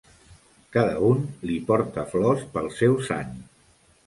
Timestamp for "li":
1.49-1.57